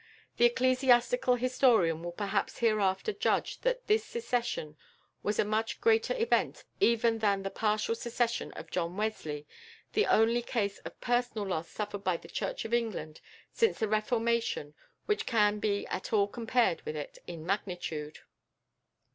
[0.37, 4.75] The ecclesiastical historian will perhaps hereafter judge that this secession
[5.21, 9.45] was a much greater event even than the partial secession of John Wesley,
[9.93, 13.21] the only case of personal loss suffered by the Church of England
[13.53, 14.73] since the Reformation
[15.05, 18.21] which can be at all compared with it in magnitude."